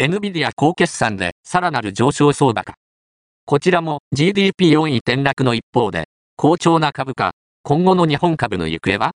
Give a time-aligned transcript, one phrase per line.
[0.00, 2.74] NVIDIA 高決算でさらなる上昇相場か。
[3.44, 6.04] こちらも GDP4 位転落の一方で、
[6.36, 7.32] 好調な株価、
[7.64, 9.06] 今後の日本株の行方は？